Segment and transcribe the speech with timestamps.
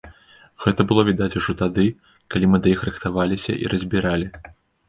[0.63, 1.85] Гэта было відаць ужо тады,
[2.37, 4.27] калі мы да іх рыхтаваліся і разбіралі.